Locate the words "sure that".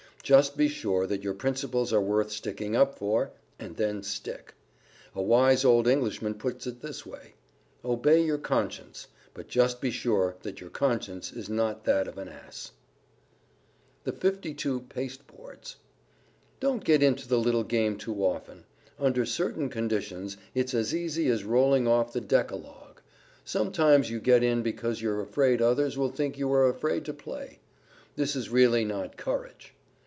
0.67-1.23, 9.89-10.61